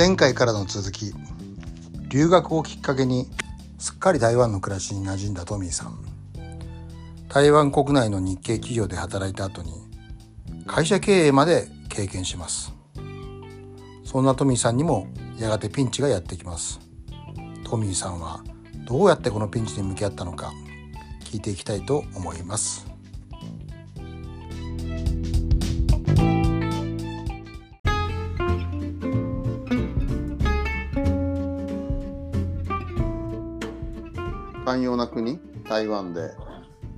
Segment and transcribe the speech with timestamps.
[0.00, 1.12] 前回からの続き
[2.08, 3.28] 留学をきっかけに
[3.78, 5.98] すっかり台湾の暮らしに馴染んだトミーさん。
[7.28, 9.74] 台湾国内の日系企業で働いた後に
[10.66, 12.72] 会社経営まで経験します。
[14.02, 15.06] そんなトミーさんにも
[15.38, 16.80] やがてピンチがやってきます。
[17.64, 18.42] トミーさんは
[18.86, 20.54] どうやってこのピンチに向き合ったのか
[21.26, 22.89] 聞いていきたいと思います。
[34.70, 36.30] 寛容な国台湾で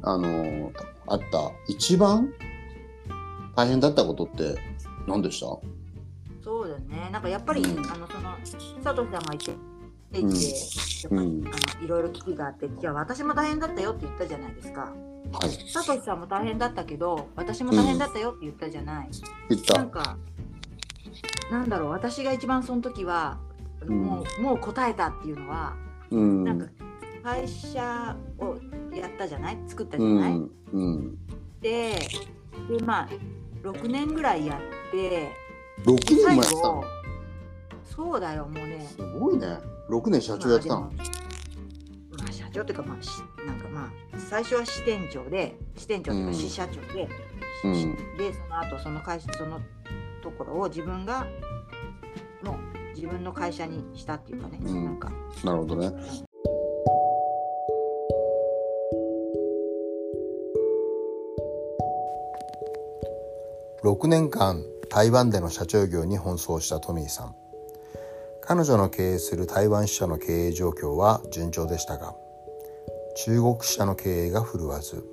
[0.03, 0.73] あの
[1.07, 2.31] あった一番
[3.57, 4.57] 大変だったことって
[5.09, 5.47] 何でした？
[6.45, 7.09] そうだね。
[7.11, 8.37] なんかやっぱり、うんあのその
[8.85, 9.53] 佐藤さんがいて。
[10.13, 10.41] いて、うんやっ
[11.09, 14.81] ぱうんあのいろいろ危機があって、じゃあ私も大変だったよって言ったじゃないですか。
[14.83, 19.09] はい佐藤さんも大変だったけど、私も大変だったよって言ったじゃない。
[19.49, 20.19] 言ったなんか、
[21.51, 23.39] なんだろう、私が一番その時は、
[23.87, 25.75] うんもうもう答えたっていうのは、
[26.11, 26.67] うんなんか
[27.23, 28.57] 会社を
[28.95, 29.59] やったじゃない？
[29.67, 31.19] 作ったじうゃない、んうん。
[31.61, 31.99] で
[32.69, 33.09] でまあ
[33.63, 35.31] 6年ぐらいやって
[35.85, 38.87] 6年最もやってたそうだよもうね。
[38.97, 39.59] すごいね。
[39.89, 40.81] 6年社長やってたの？
[40.83, 40.89] ま
[42.29, 43.09] あ社長っていうか、まあ、し
[43.47, 46.33] なんかまあ最初は支店長で支店長っていううん。
[46.33, 47.09] か支社長で、
[47.65, 47.75] うん。
[47.75, 47.87] し
[48.19, 49.61] でその後その会社その
[50.23, 51.27] ところを自分が
[52.43, 52.59] の
[52.95, 54.85] 自分の会社にしたっていうかね、うん。
[54.85, 55.13] なんか。
[55.45, 55.91] なるほどね
[63.85, 67.35] 6年間台湾での社長業に奔走したトミーさん。
[68.41, 72.15] 彼女の経営する台湾支社の経営状況は順調でしたが
[73.25, 75.05] 中国支社の経営が振るわず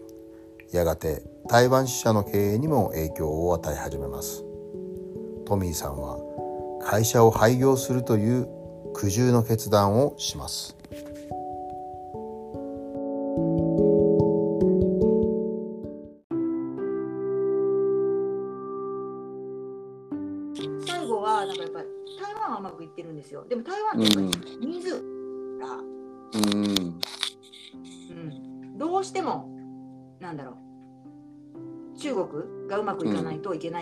[0.72, 4.44] やがて台湾支社の経営にも影響を与え始めます。
[5.46, 6.20] トミーさんは
[6.84, 8.48] 会社を廃業するという
[8.94, 10.79] 苦渋の決断をします。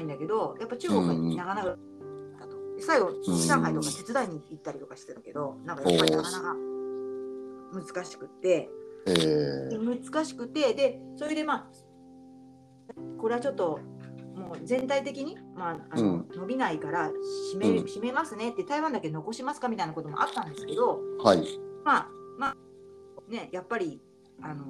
[0.07, 1.69] んだけど、やっぱ中国がなかなか
[2.39, 6.55] だと最後うん上海とか手伝いに行ったりとかしてたけどなんかやっぱりなかなか
[7.73, 8.69] 難しくって。
[9.07, 10.11] えー。
[10.11, 11.67] 難しくてでそれでまあ
[13.19, 13.79] これはちょっと
[14.35, 16.27] もう全体的に、まあ、あのうん。
[16.35, 17.09] 伸びないから
[17.53, 17.85] 閉め,、うん。
[17.85, 21.59] 閉めますねって台湾だけ残しますかみたいなこともあったんですけどはい。
[21.83, 24.01] まあまあねやっぱり
[24.41, 24.65] あの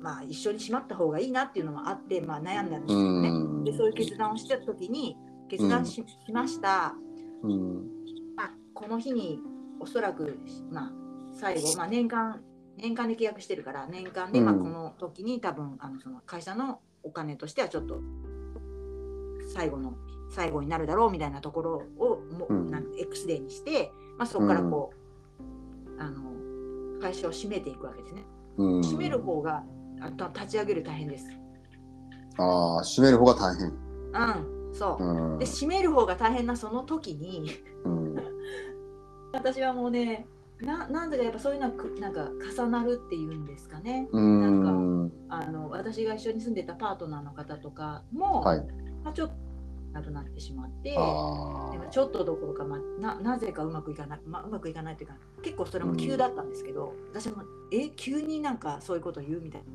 [0.00, 3.30] まあ一緒に閉まった方がいいなっていうのもあって、まあ、悩んだんですうよね。
[3.30, 3.64] ん。
[3.64, 5.16] でそういう決断をしてた時に
[5.48, 6.94] 決断し,、しました、
[7.42, 7.88] うん。
[8.36, 9.40] まあ、この日に
[9.80, 10.38] おそらく、
[10.70, 10.92] まあ、
[11.34, 12.40] 最後、まあ、年間
[12.76, 18.00] 年間で契約してるから年間で、まあ、うんこの時に多分あのその会社のお金としてはちょっと
[19.54, 19.94] 最後の
[20.30, 22.70] 最後になるだろうみたいなところをも、うん。
[22.70, 24.92] なんか X デーにして、まあ、そこからこ
[25.98, 28.24] う、あの会社を閉めていくわけですね。
[28.56, 28.82] うん。
[28.82, 29.64] 閉める方が
[30.00, 31.26] あと立ち上げる大変です。
[32.38, 33.68] ああ閉める方が大変。
[33.68, 35.04] うん、そう。
[35.04, 35.38] うん。
[35.38, 37.50] で閉める方が大変なその時に
[37.84, 38.16] うん。
[39.32, 40.26] 私はもうね
[40.60, 44.08] ななんでかやっぱそういうのはくなんか重なるっていうんですかね。
[44.10, 45.12] うん。
[45.28, 48.66] あの私が一緒に住んでたパートナーの方とかも、はい。
[49.04, 49.34] まあ、ちょっと
[49.92, 59.66] なくなってしまってあでもちょっとどころか、まあ、ななぜかうまくいかない、まあ、うまくいかないというか結構それも急だったんですけど、私もえ急になんかそういうこと言うみたいな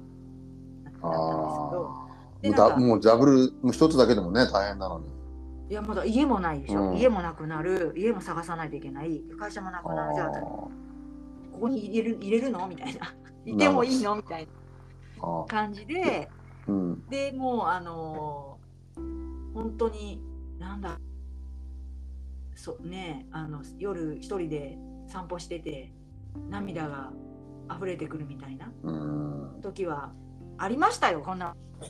[1.10, 5.06] ったんですけどもうだもうジャブルもう一つだけでもね大変なのに。
[5.70, 6.98] いやまだ家もないでしょ、うん。
[6.98, 7.94] 家もなくなる。
[7.98, 9.22] 家も探さないといけない。
[9.40, 10.16] 会社もなくなる。
[10.16, 10.70] じゃあこ
[11.60, 12.68] こに入れる入れるの？
[12.68, 13.16] みたいな。
[13.46, 14.16] いてもいいの？
[14.16, 14.48] みたい
[15.22, 15.46] な。
[15.48, 16.30] 感じで、
[16.68, 17.08] うん。
[17.10, 20.22] でもう、あのー本当に、
[20.60, 21.00] なんだ、
[22.56, 24.78] そうね、あの夜一人で
[25.08, 25.94] 散歩してて、
[26.50, 27.12] 涙が
[27.74, 29.62] 溢れてくるみたいなうん。
[29.62, 30.12] 時は
[30.58, 31.90] ありましたよ、こんな、ね、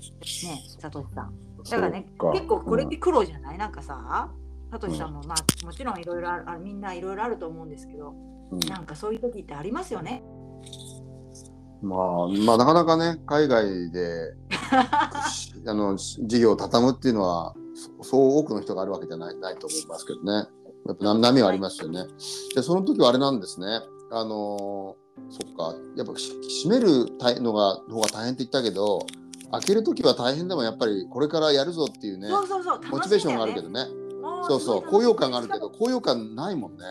[0.81, 1.33] 佐藤さん。
[1.69, 4.29] だからね、結構これって苦労じゃない、なんかさ、
[4.71, 8.13] 佐藤さんも、まあ、もちろんいろいろあるあみんないろいろあると思うんですけど、
[8.51, 8.59] うん。
[8.59, 10.23] なんかそういう時ってありますよね？
[11.81, 14.33] まあ、まあなかなかね海外で
[15.67, 17.53] あの事業を畳むっていうのは
[18.01, 20.47] そそう多くの人があるわけじゃないないと思いますけどね。
[20.87, 22.05] やっぱ波波はありますよね。
[22.55, 23.81] でその時はあれなんですね。
[24.11, 24.95] あの
[25.29, 25.75] そっか。
[25.95, 26.31] やっぱし
[26.65, 29.05] 閉めるたのが方が大変って言ったけど
[29.51, 33.85] 開ける時は大変でもやっぱりこれからやるぞっていうねそうそうそう、モチベーションがあるけどね。
[34.47, 34.83] そうそう。
[34.83, 36.83] 高揚感があるけど高揚感ないもんね。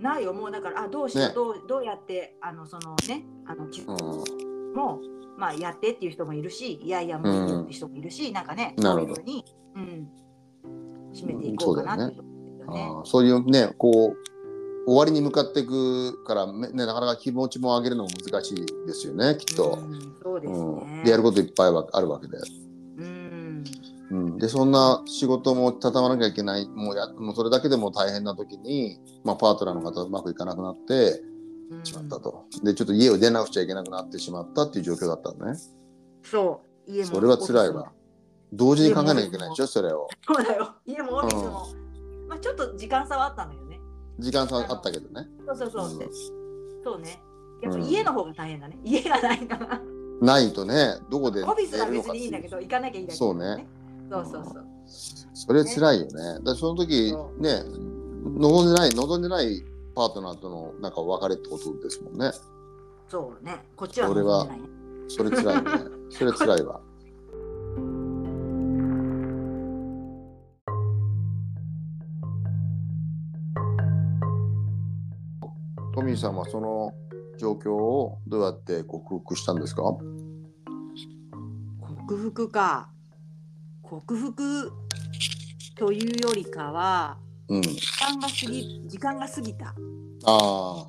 [0.00, 0.32] ないよ。
[0.32, 1.34] もうだからあどうしよう、ね。
[1.34, 4.74] どうどうやってあのそのねあのきうん。
[4.74, 5.00] も
[5.36, 9.22] まあやってっていう人もいるしいやいやもういいよって人もいるし、なんかねなるほど。
[9.22, 9.44] に、
[9.74, 10.08] うん、
[11.12, 12.82] 締めていこうかなっていうところですよね。
[12.82, 14.35] あーそういうねこう
[14.86, 19.72] 終わりに向かっていくから、ね、なかなか気持ちも上げるのも難しいですよねきっと。
[19.72, 22.38] うん、そうですでやることいっぱいはあるわけで。
[22.98, 23.64] うん、
[24.10, 31.20] うん、でそんな仕事も畳まなきゃいけないもうやもうそれだけでも大変な時に、まあ、パートナーの方とうまくいかなくなって
[31.70, 31.84] うん。
[31.84, 35.58] しまったと、でちょっと家を出なくちゃいけなくなってしまったっていう状況だったのね。
[36.22, 36.90] そう。
[36.90, 37.90] 家もそれは辛いわ。
[38.52, 40.08] 同時に考えなきゃいけないでしょそれを。
[40.24, 40.76] そうだよ。
[40.86, 41.66] 家もオフィスも、
[42.28, 43.62] まあちょっと時間差はあったんだよ。
[43.62, 43.65] ね。
[44.18, 46.10] 時間差あったけどねそうそうそう、うん
[46.86, 47.20] そうね。
[47.62, 48.78] やっぱうん家の方が大変だね。
[48.84, 49.80] 家がないから。
[50.20, 53.66] ないとねどこでオフィスは別にいいんだけど、行かなきゃいいだけそうね。
[54.08, 54.64] そうそうそう。
[55.34, 57.64] それ辛いよねだその時そね
[58.38, 59.64] 望んでない望んでない
[59.94, 62.30] パートナーとのなんかお別れってことですもんね
[63.08, 63.64] そうね。
[63.74, 64.68] こっちはそれは望んでないね
[65.08, 65.70] それ辛いよね
[66.10, 66.80] それ辛いわ
[75.96, 76.92] トミーさんはその
[77.38, 79.82] 状況をどうやって克服したんですか？
[82.06, 82.90] 克服か。
[83.80, 84.72] 克服
[85.78, 87.16] というよりかは、
[87.48, 87.62] うん。
[87.62, 89.70] 時間が過ぎ時間が過ぎた。
[89.70, 89.74] っ
[90.26, 90.86] あ。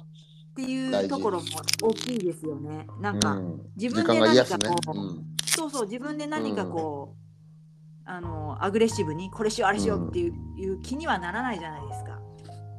[0.58, 1.46] ていうところも
[1.84, 2.86] 大きいですよね。
[3.00, 5.26] なあ、んか、うん、自分で何かこう、うん。
[5.46, 12.20] そうそう自分で何かこう、あのアグレッシブにこれしようあれしようっていう,、いう気にはならないじゃないですか。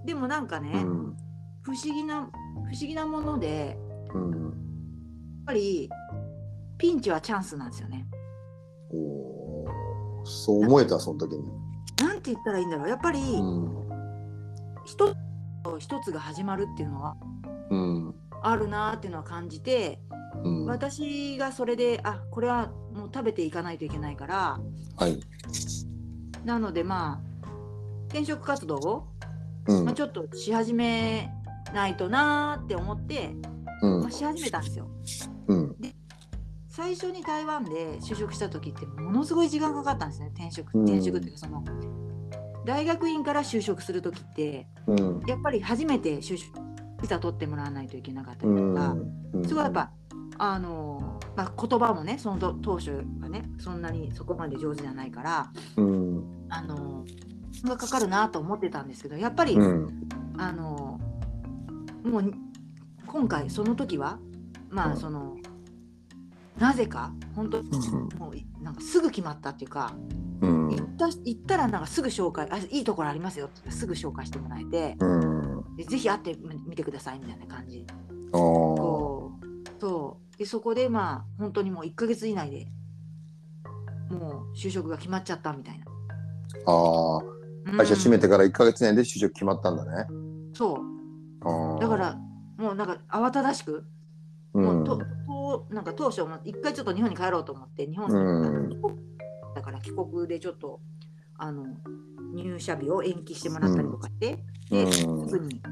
[0.05, 1.17] でもなんかね、うん
[1.69, 3.76] 不思議な不思議なもので
[4.09, 4.55] やっうん
[5.44, 5.91] ぱり
[6.79, 8.06] ピンチはチャンスなんですよね。
[8.91, 11.50] おーそう思えたその時に、
[12.03, 12.88] なんて言ったらいいんだろう。
[12.88, 13.88] やっぱりうん。
[14.85, 15.17] 一つ
[15.79, 17.17] 一つが始まるっていうのは
[17.71, 18.14] うん。
[18.43, 20.00] あるなっていうのは感じて
[20.44, 24.61] うん、はい私がそれであこれはもう食べていかないといけないから
[26.44, 27.49] なのでまあ
[28.09, 29.09] 転職活動を、
[29.67, 29.85] うん。
[29.85, 31.31] まあ、ちょっとし始め
[31.73, 33.35] ないとなーって思って、
[33.82, 34.00] うん。
[34.00, 34.88] まあ、し始めたんですよ。
[35.49, 35.76] うん。
[36.69, 40.85] 最初に台湾で就職した時ってものすごい時間かかったんですね転職うん。
[40.85, 41.65] 転職っていうかその
[42.65, 45.20] 大学院から就職する時ってうん。
[45.26, 46.53] やっぱり初めて就職
[47.03, 49.44] ビザ取ってもらわないといけなかったりうとか、ん。
[49.44, 49.91] すごいやっぱ
[50.38, 56.47] あの、まあ、言葉もねそのと当初はねそんなにそこまで上手じゃないからうん。
[56.49, 57.05] あの
[57.64, 60.09] がかかるなと思ってたんですけどやっぱり、うん。
[60.37, 60.88] あの
[62.05, 62.35] もうに
[63.06, 64.19] 今回その時は
[64.71, 64.93] まうん。
[64.93, 65.37] あその、
[66.59, 67.62] なぜか本当
[68.19, 69.95] もういなんかすぐ決まったっていうか、
[70.41, 70.69] うん。
[70.71, 75.77] 行った行ったらなんかすぐ紹介あいいところありますよってすぐ紹介してもらえてうん。
[75.77, 76.37] でぜひ会って
[76.67, 77.87] みてくださいみたいな感じ。
[78.33, 80.39] こうそう。
[80.39, 82.69] でそこでまあ本当にもう1ヶ月以内で
[84.11, 85.87] もう就職が決まっちゃったみたいな。
[86.67, 87.25] あー。
[87.67, 87.77] うん。
[87.77, 90.06] 会社閉めてから1か月内で就職決まったんだね。
[90.53, 90.98] そう
[91.81, 92.19] だから
[92.56, 93.85] もうなんか慌ただしく
[94.55, 94.64] うん。
[94.64, 98.69] もうととなんか当初も一回ちょっと日本に帰ろうと思って日本うん。
[98.69, 98.96] に帰国
[99.55, 100.81] だから帰国でちょっと
[101.37, 101.64] あの
[102.35, 104.92] 入社日を延期してもらったりとかして、でうん。
[105.28, 105.62] すぐに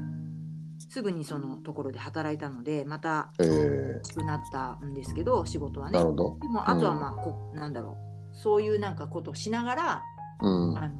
[0.89, 4.01] すぐにそのところで働いたのでまたえー。
[4.01, 5.99] きつくなったんですけど仕事はね。
[5.99, 7.97] でもあとはまあ、こなんだろ
[8.33, 8.35] う。
[8.35, 10.03] そういうなんかことをしながら
[10.41, 10.77] うん。
[10.77, 10.95] あの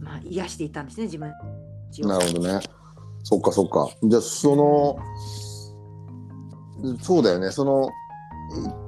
[0.00, 1.32] まあ癒していったんですね自分を。
[2.08, 2.60] なるほどね。
[3.22, 3.88] そっかそっか。
[4.02, 4.98] じゃあその
[7.00, 7.50] そうだよね。
[7.50, 7.90] その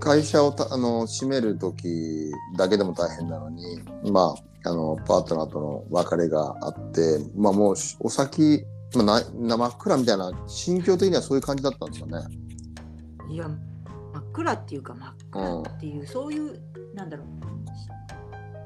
[0.00, 8.64] 会社をたあの閉める時だけでも大変なのに、まああのパートナーとの別れがあって、まあもうお先
[8.95, 12.26] まあなな真っ暗みたいな心境的にはそういう感じだったんですかね。
[13.31, 16.61] いや真っ暗っていうか真っ暗っていう、そういう
[16.95, 17.26] なんだろう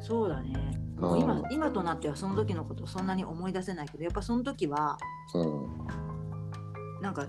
[0.04, 1.44] そうだねもう今うん。
[1.50, 4.98] 今となってはその時のことそんなに思い出せないけどやっぱその時は
[5.34, 7.02] うん。
[7.02, 7.26] なんか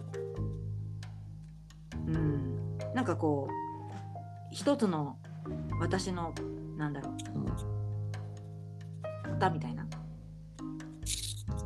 [2.08, 2.78] うん。
[2.94, 3.54] なんかこう
[4.52, 5.18] 一つの
[5.80, 6.34] 私の
[6.78, 7.14] なんだろう。
[9.40, 9.86] 型みたいな。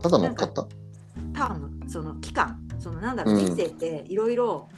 [0.01, 0.67] ただ乗っかった。
[1.33, 1.89] ターム。
[1.89, 2.59] その期間。
[2.79, 3.45] そのなんだろう、うん。
[3.45, 4.69] 人生っていろいろ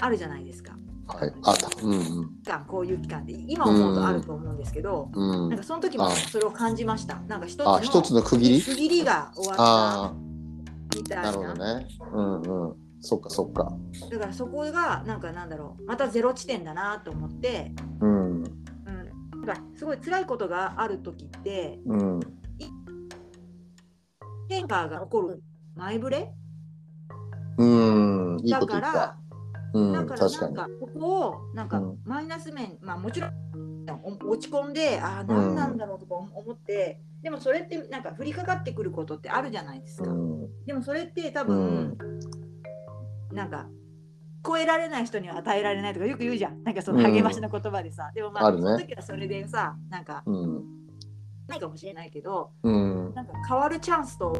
[0.00, 0.76] あるじゃないですか
[1.08, 1.32] はい。
[1.44, 1.68] あった。
[1.82, 5.48] うんうん期間こういう期間で今思うとあると思うんですけど、うん。
[5.48, 8.62] なんかその時もあそれを感じましたなんか一つのあ一つの区切り？
[8.62, 10.12] 区切りが終わっあ
[10.92, 11.88] たみたいあななるほどね。
[12.12, 12.76] うんうん。
[13.00, 13.72] そっかそっか。
[14.10, 18.42] だからそこがなんかなんだろうまたゼロ地点だなと思って、うんうん、
[19.44, 22.20] だからすごい辛いことがある時ってうん
[24.48, 25.42] 変化が起こる
[25.76, 26.32] 前触れ？
[27.58, 29.18] うん、いいこと言っだからた。
[29.76, 30.28] うん、だから。
[30.28, 31.98] なんかここをなんかうん。
[32.04, 33.30] マイナス面、まあもちろん
[34.02, 41.96] お落ち込んでああ何なんだろうとか思って、でもそれってなんか降りかかってくることってあるじゃないですか、うん、でもそれって多分、
[43.32, 43.66] なんか
[44.44, 46.62] 超えられない人には与えられないとかよく言うじゃん。
[46.62, 48.62] なんかその励ましの言葉でさ、でもまああるね。
[48.62, 50.64] その時はそれでさなんかうん、
[51.48, 54.32] ないかもしれないけどうん、なんか変わるチャンスと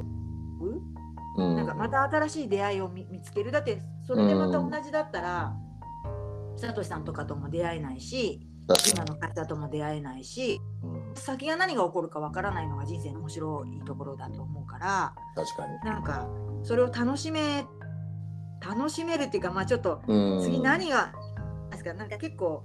[0.61, 1.06] うん。
[1.37, 3.53] なんかまた新しい出会いを見見つける。
[3.53, 5.55] だってそれでまた同じだったら、
[6.57, 8.41] サトシさんとかとも出会えないし
[8.95, 10.61] 今の方とも出会えないし
[11.15, 15.79] 先が何が起こるかわからないのが人生の面白いところだと思うから確かに。
[15.85, 16.29] なんか
[16.63, 17.65] それを楽しめ
[18.61, 21.13] 楽しめるっていうかまあちょっとうん、次何が
[21.71, 22.65] ですかなんか結構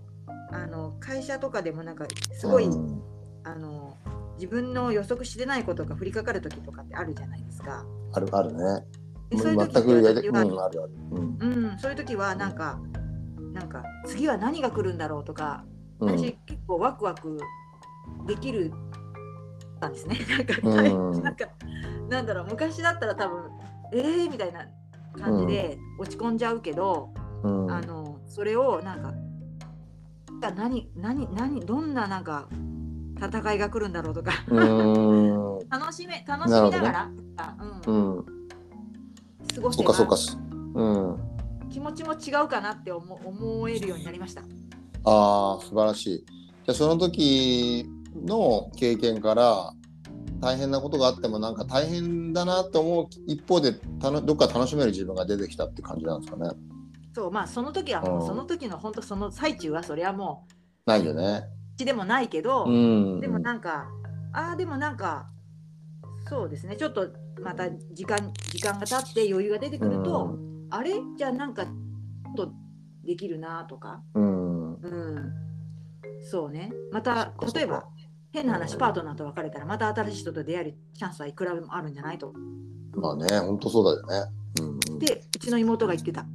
[0.51, 3.01] あの会社とかでもなんかすごい、うん。
[3.43, 3.97] あの
[4.41, 7.85] 自分の予測してないことが降りかかる時とかってあるじゃないですか。
[8.13, 8.83] ある、あるね。
[9.29, 9.71] でそういう
[10.01, 10.93] 全時はうん、あるある。
[11.11, 12.79] うん、うん、そういう時はなんか、
[13.53, 15.63] なんか次は何が来るんだろうとか、
[15.99, 17.37] うん、私結構ワクワク
[18.25, 18.73] できる
[19.79, 20.17] なんですね。
[20.27, 21.45] なんか、うんなんか
[22.09, 23.43] なんだろう昔だったら多分
[23.93, 24.65] えーみたいな
[25.19, 29.03] 感じで落ち込んじゃうけど、うん、あのそれをなん
[30.41, 32.49] か何何何どんななんか
[33.21, 37.09] 戦いが来るんだろうとかうん、 楽しめ楽しみながら、
[37.85, 38.25] う、うんん、
[39.55, 40.15] 過ごせそっかそっか
[40.75, 40.81] ば。
[40.81, 41.31] うん。
[41.69, 44.41] 気持ちも違うかなって思思えるようになりました。
[45.03, 46.25] ああ、素晴らしい。
[46.27, 47.85] じゃあその時
[48.25, 49.73] の経験から
[50.41, 56.51] 大変なことがあってもなんか大変だなと思う一方でたのどっか楽しめる自分が出てきたって感じなんですかね。
[57.13, 60.47] そうまあその時はもううんその時の本当その最中はそれはも
[60.85, 61.43] ないよね。
[61.77, 63.19] でもないけど、うん。
[63.19, 63.87] でもなんか
[64.33, 65.29] ああでもなんか
[66.29, 67.09] そうですねちょっと
[67.41, 70.37] また時間時間が経って余裕が出てくると、
[70.69, 70.93] あれ？
[71.17, 71.71] じゃあなんかちょ
[72.31, 72.53] っと
[73.03, 74.75] できるなとか、うん。
[74.75, 75.33] うん、
[76.29, 77.85] そうねまた例えば
[78.31, 82.33] 変な話パートナーと別れたらまた新しい人と出会えるチャンスはいくらでもあるんじゃないと
[82.95, 84.31] まあね、本当そうだよね。
[84.61, 86.25] うん、でうちの妹が言ってた。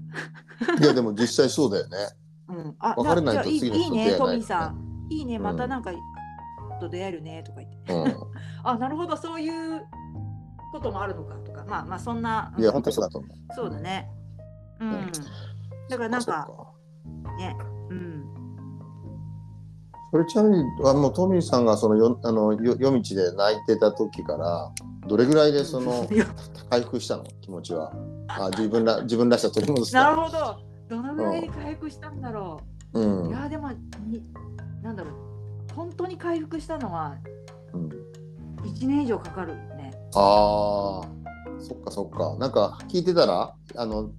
[0.81, 1.97] いやでも実際そうだよね。
[2.49, 4.86] うん、あ別れないと次のいいいいね、人出会えないトミーさん。
[5.08, 5.92] いいね、うんまたなんか、
[6.80, 8.12] と出会えるねとか言って。
[8.12, 8.26] う
[8.64, 9.48] あ、なるほど、そうい
[9.78, 9.84] う
[10.72, 11.64] こともあるのかとか。
[11.66, 12.52] まあまあ、そんな。
[12.56, 12.60] ん。
[12.60, 13.54] いや本当そうだと思う。
[13.54, 14.10] そうだね。
[14.80, 14.90] うん。
[14.90, 15.12] うん
[15.88, 16.48] だからなんか、
[17.38, 17.56] ね、
[17.90, 18.25] うん。
[20.10, 24.72] それちなみにあのトミーさんがそのよあのよ夜道で泣いてた時から
[25.06, 26.08] どれぐらいでその
[26.70, 27.25] 回復したの？
[27.40, 27.92] 気持ちは。
[28.28, 30.04] あ自分ら 自分らしさ取り戻した。
[30.04, 30.56] なるほど。
[30.88, 32.60] どのぐらいで回復したんだろ
[32.92, 33.28] うう。
[33.28, 33.32] んい。
[33.32, 33.70] や、でも、
[34.06, 34.22] に
[34.87, 35.14] なんだろう。
[35.75, 37.16] 本当に回復したのは
[37.75, 37.88] うん
[38.62, 39.93] 1年以上かかるね。
[40.14, 41.09] ああ、
[41.61, 42.37] そっかそっか。
[42.38, 44.11] なんか聞いてたら、あの、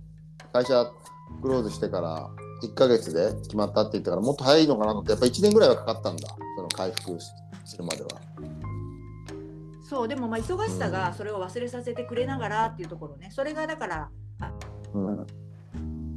[0.53, 0.91] 会社
[1.41, 2.29] クローズしてから
[2.63, 6.27] 1ヶ月で決まったって言ったから、もっと早いのかなと思って、やっぱ1年ぐらいはかかったんだ。
[6.55, 7.17] その回復
[7.65, 8.09] するまでは。
[9.89, 13.29] そう、でもまあ忙しさがそれを忘れさせてくれながらっていうところね。
[13.31, 14.09] それがだから、
[14.93, 15.27] うん。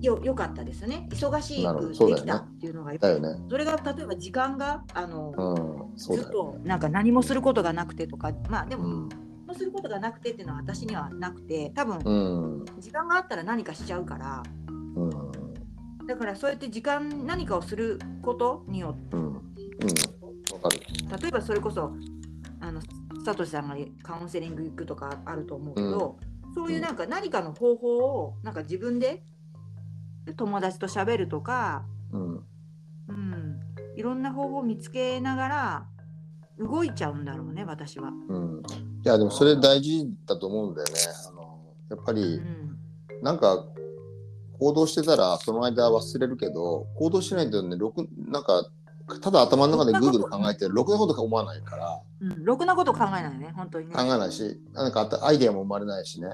[0.00, 1.08] よ良かったですね。
[1.10, 3.28] 忙しくできたっていうのが、だよね。
[3.48, 5.98] それが例えば時間があの、うん。
[5.98, 6.30] そうずっ。
[6.30, 9.08] となんか何もすることがなくてとか、まあでも、うん。
[9.52, 12.64] することがなくてっていうのは私にはなくて、多分うん。
[12.78, 15.10] 時間があったら何かしちゃうから、うん。
[16.06, 19.42] だからそうやって時間何かをすることによって、うん。
[21.20, 21.92] 例えばそれこそ
[22.60, 22.80] あの
[23.24, 26.16] サトシさんがカウンセリング行くとかあると思うけど、
[26.54, 29.22] そういうなんか何かの方法をなんか自分で
[30.36, 32.44] 友達と喋るとか、うん。
[33.08, 33.60] うん、
[33.96, 35.86] いろんな方法を見つけながら
[36.58, 38.10] 動いちゃうんだろうね私は。
[38.28, 38.62] うん。
[39.04, 40.94] いや、でもそれ大事だと思うんだよね。
[41.28, 41.60] あの、
[41.90, 42.76] やっぱうり、ん、
[43.22, 43.66] なんか
[44.58, 48.70] 行動してたらその間忘れるけど行動しないとねろくなんか
[49.22, 54.02] ただ頭の中でグーグル考えてろくなことか思わないからうん、ろくなこと考えないね本当にね考。
[54.02, 56.28] えないしなんかアイデアも生まれないしね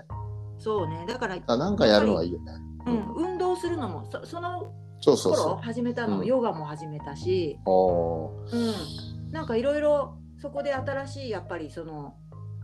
[0.58, 2.52] そうねだから、あなんかやるのはいいよね。
[2.86, 4.72] うん、運動するのもそその
[5.02, 6.26] 頃そ始めたの、うん。
[6.26, 8.56] ヨガも始めたし、う。
[8.56, 12.14] ん、なんかいろいろそこで新しいやっぱりその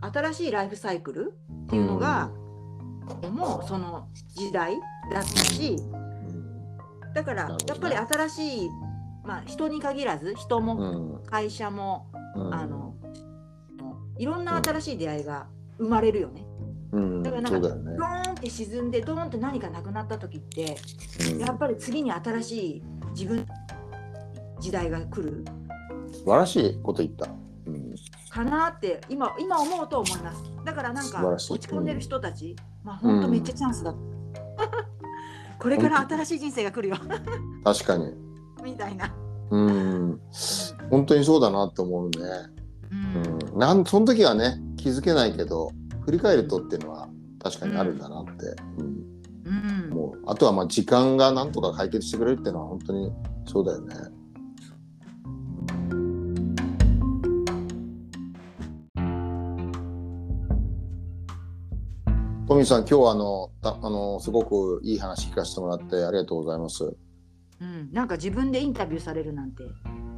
[0.01, 1.33] 新しいライフサイクル
[1.65, 2.29] っていうのが、
[3.31, 4.75] もうその時代
[5.11, 5.77] だったし
[7.13, 8.69] だからやっぱり新しい、
[9.23, 11.23] まあ、人に限らず人うもん。
[11.25, 12.53] 会社も、うん。
[12.53, 12.95] あの
[14.17, 15.47] いろんな新しい出会いが
[15.77, 16.45] 生まれるよね。
[16.93, 17.69] うんだからなんかド。
[17.69, 20.77] ーンって沈んでドーンって何かなくなった時って
[21.33, 23.45] うんやっぱり次に新しい自分
[24.59, 25.43] 時代が来る。
[26.11, 27.27] 素晴らしいこと言った。
[27.65, 27.95] うん
[28.29, 30.43] かなって今今思うと思います。
[30.63, 33.93] だからなんか落ち込んでる人たち、まあ本当めっちゃチャンスだ。
[35.59, 36.97] これから新しい人生が来るよ
[37.63, 38.13] 確かに。
[38.63, 39.13] みたいな。
[39.49, 40.19] うん。
[40.89, 42.19] 本当にそうだなって思うね。
[42.91, 43.59] うんうん。
[43.59, 45.71] なんその時はね気づけないけど
[46.05, 47.09] 振り返るとっていうのは
[47.41, 48.31] 確かにあるんだなって。
[48.77, 49.13] うん
[49.45, 53.11] うんもうあとはまあ時間がなんとか解決してくれるっていうのは本当に
[53.45, 53.95] そうだよね。
[62.47, 66.95] トミーさん今日はあのたあのすごくいい話聞かせてもらってありがとうございます。
[67.61, 69.63] うん、なんか自分でインタビューされるなんて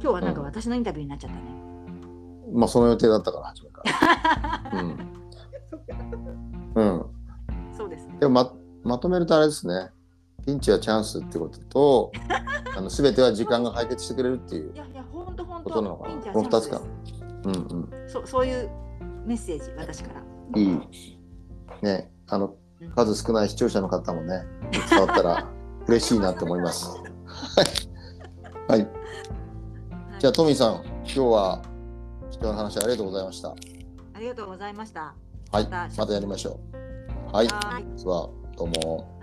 [0.00, 1.42] 日はなんか私のインタビューになっちゃったね。
[2.52, 3.82] まあその予定だったから初めか
[4.72, 4.80] ら。
[4.80, 5.25] うん。
[6.76, 7.06] うん。
[7.76, 8.16] そうですね。
[8.20, 8.52] でもま
[8.84, 9.90] まとめるとあれですね。
[10.46, 12.12] ピンチはチャンスってことと、
[12.76, 14.76] あの全ては時間が解決してくれるっていうい。
[14.76, 16.80] やいや本当本ことなのかなこの二つか
[17.44, 17.90] うんうん。
[18.06, 18.70] そそういう
[19.24, 20.60] メッセージ私から。
[20.60, 20.80] いい。
[21.82, 24.44] ね、あのうん数少ない視聴者の方もね、
[24.90, 25.48] 伝わったら
[25.88, 26.88] 嬉しいなと思います。
[28.68, 28.80] はい。
[28.80, 28.88] はい。
[30.18, 31.62] じゃあトミーさん、今日は
[32.30, 33.50] 貴重な話ありがとうございました。
[33.50, 33.54] あ
[34.20, 35.14] りがとうございました。
[35.52, 35.68] はい。
[35.96, 37.34] またやりましょう。
[37.34, 37.48] はい。
[37.48, 39.15] はいではどうも。